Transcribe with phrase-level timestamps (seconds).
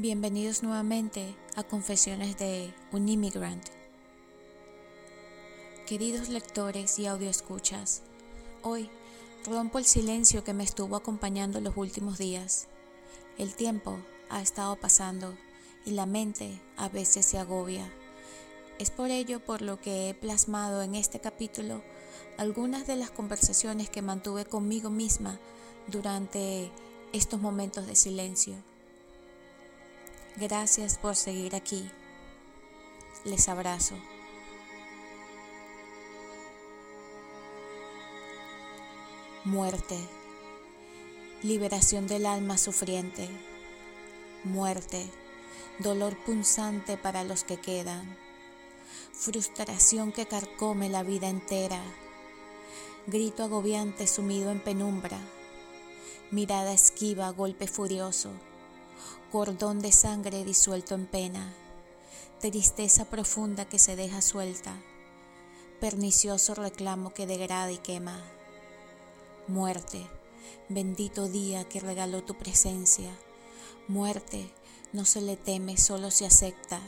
[0.00, 3.62] Bienvenidos nuevamente a Confesiones de un Immigrant.
[5.86, 8.00] Queridos lectores y audioescuchas,
[8.62, 8.88] hoy
[9.44, 12.66] rompo el silencio que me estuvo acompañando los últimos días.
[13.36, 13.98] El tiempo
[14.30, 15.34] ha estado pasando
[15.84, 17.86] y la mente a veces se agobia.
[18.78, 21.82] Es por ello por lo que he plasmado en este capítulo
[22.38, 25.38] algunas de las conversaciones que mantuve conmigo misma
[25.88, 26.72] durante
[27.12, 28.69] estos momentos de silencio.
[30.40, 31.90] Gracias por seguir aquí.
[33.26, 33.94] Les abrazo.
[39.44, 39.98] Muerte.
[41.42, 43.28] Liberación del alma sufriente.
[44.42, 45.06] Muerte.
[45.78, 48.16] Dolor punzante para los que quedan.
[49.12, 51.82] Frustración que carcome la vida entera.
[53.06, 55.18] Grito agobiante sumido en penumbra.
[56.30, 58.30] Mirada esquiva, golpe furioso
[59.30, 61.54] cordón de sangre disuelto en pena,
[62.40, 64.74] tristeza profunda que se deja suelta,
[65.78, 68.20] pernicioso reclamo que degrada y quema.
[69.46, 70.06] Muerte,
[70.68, 73.10] bendito día que regaló tu presencia.
[73.88, 74.50] Muerte,
[74.92, 76.80] no se le teme, solo se acepta.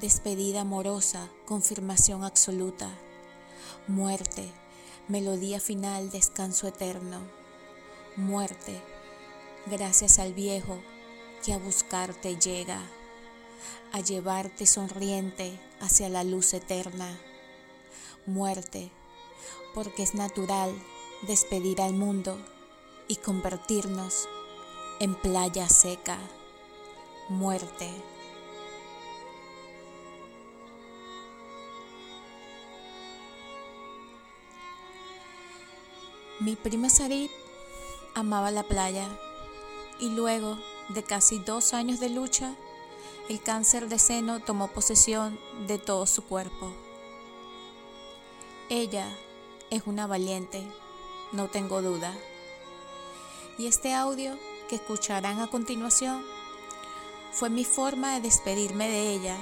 [0.00, 2.90] Despedida amorosa, confirmación absoluta.
[3.88, 4.50] Muerte,
[5.08, 7.18] melodía final, descanso eterno.
[8.16, 8.80] Muerte,
[9.66, 10.78] gracias al viejo
[11.44, 12.80] que a buscarte llega,
[13.92, 17.18] a llevarte sonriente hacia la luz eterna.
[18.26, 18.90] Muerte,
[19.74, 20.70] porque es natural
[21.22, 22.38] despedir al mundo
[23.08, 24.28] y convertirnos
[25.00, 26.18] en playa seca.
[27.28, 27.90] Muerte.
[36.40, 37.30] Mi prima Sarit
[38.14, 39.06] amaba la playa
[40.00, 40.58] y luego
[40.94, 42.54] de casi dos años de lucha,
[43.28, 46.72] el cáncer de seno tomó posesión de todo su cuerpo.
[48.68, 49.06] Ella
[49.70, 50.66] es una valiente,
[51.32, 52.12] no tengo duda.
[53.56, 54.36] Y este audio
[54.68, 56.24] que escucharán a continuación
[57.32, 59.36] fue mi forma de despedirme de ella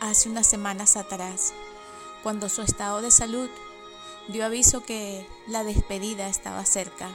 [0.00, 1.52] hace unas semanas atrás,
[2.22, 3.48] cuando su estado de salud
[4.28, 7.10] dio aviso que la despedida estaba cerca.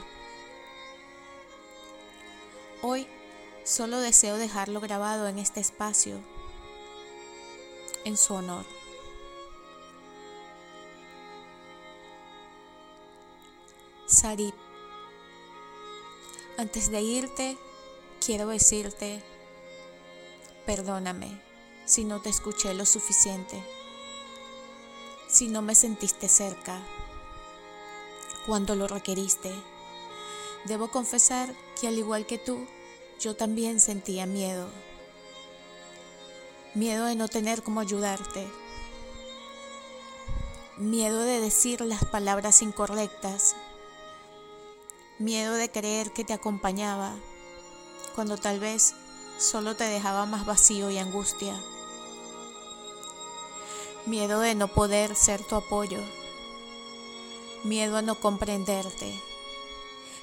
[2.80, 3.08] Hoy
[3.64, 6.20] solo deseo dejarlo grabado en este espacio
[8.04, 8.64] en su honor.
[14.06, 14.54] Sarip,
[16.56, 17.58] antes de irte,
[18.24, 19.22] quiero decirte,
[20.64, 21.42] perdóname
[21.84, 23.62] si no te escuché lo suficiente,
[25.28, 26.80] si no me sentiste cerca
[28.46, 29.52] cuando lo requeriste
[30.64, 32.66] Debo confesar que al igual que tú,
[33.20, 34.68] yo también sentía miedo.
[36.74, 38.46] Miedo de no tener cómo ayudarte.
[40.76, 43.56] Miedo de decir las palabras incorrectas.
[45.18, 47.14] Miedo de creer que te acompañaba
[48.14, 48.94] cuando tal vez
[49.38, 51.60] solo te dejaba más vacío y angustia.
[54.06, 56.00] Miedo de no poder ser tu apoyo.
[57.64, 59.20] Miedo a no comprenderte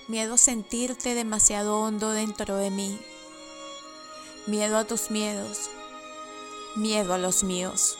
[0.07, 2.99] miedo a sentirte demasiado hondo dentro de mí,
[4.45, 5.71] miedo a tus miedos,
[6.75, 7.97] miedo a los míos.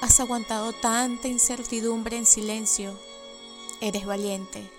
[0.00, 2.96] Has aguantado tanta incertidumbre en silencio,
[3.80, 4.70] eres valiente,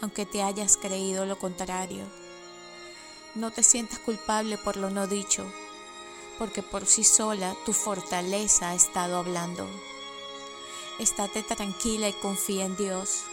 [0.00, 2.04] aunque te hayas creído lo contrario.
[3.34, 5.44] No te sientas culpable por lo no dicho,
[6.38, 9.68] porque por sí sola tu fortaleza ha estado hablando.
[11.00, 13.24] Estate tranquila y confía en Dios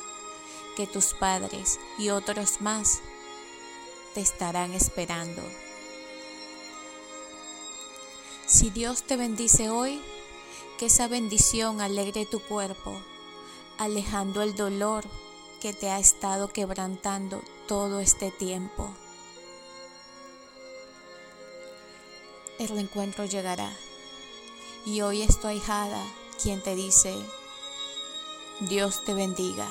[0.76, 3.02] que tus padres y otros más
[4.14, 5.42] te estarán esperando.
[8.46, 10.02] Si Dios te bendice hoy,
[10.78, 13.00] que esa bendición alegre tu cuerpo,
[13.78, 15.06] alejando el dolor
[15.62, 18.94] que te ha estado quebrantando todo este tiempo.
[22.60, 23.72] El reencuentro llegará
[24.86, 26.04] y hoy es tu ahijada
[26.42, 27.16] quien te dice,
[28.60, 29.68] Dios te bendiga.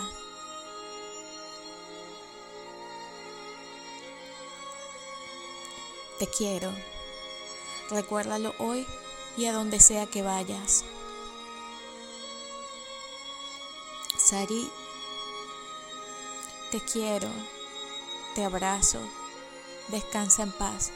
[6.23, 6.73] Te quiero.
[7.91, 8.87] Recuérdalo hoy
[9.37, 10.85] y a donde sea que vayas.
[14.17, 14.71] Sari,
[16.71, 17.27] te quiero,
[18.37, 19.01] te abrazo,
[19.89, 20.93] descansa en paz.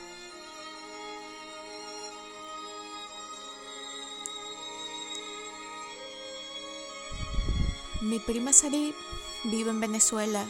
[8.01, 8.95] Mi prima Sari
[9.43, 10.47] vive en Venezuela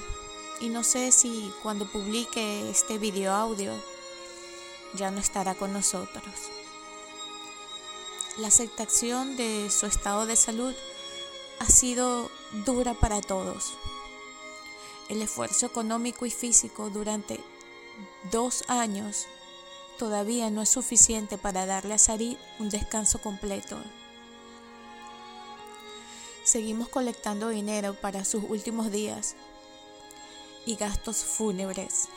[0.61, 3.73] y no sé si cuando publique este video audio
[4.97, 6.35] ya no estará con nosotros.
[8.39, 10.75] La aceptación de su estado de salud
[11.59, 12.31] ha sido
[12.65, 13.75] dura para todos.
[15.09, 17.41] El esfuerzo económico y físico durante
[18.31, 19.27] dos años
[19.99, 23.79] todavía no es suficiente para darle a Sari un descanso completo.
[26.45, 29.35] Seguimos colectando dinero para sus últimos días
[30.67, 32.09] y gastos fúnebres.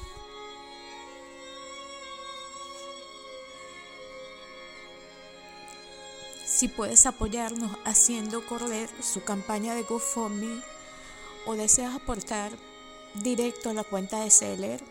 [6.60, 10.62] Si puedes apoyarnos haciendo correr su campaña de GoFundMe
[11.46, 12.52] o deseas aportar
[13.14, 14.84] directo a la cuenta de Seller,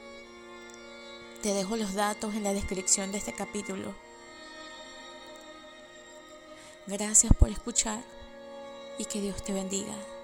[1.43, 3.95] te dejo los datos en la descripción de este capítulo.
[6.87, 8.03] Gracias por escuchar
[8.97, 10.18] y que Dios te bendiga.